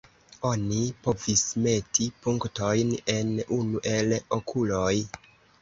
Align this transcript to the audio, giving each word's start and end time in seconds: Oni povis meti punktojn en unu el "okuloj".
Oni 0.51 0.79
povis 1.07 1.43
meti 1.67 2.07
punktojn 2.25 2.97
en 3.17 3.31
unu 3.59 3.85
el 3.95 4.17
"okuloj". 4.39 4.95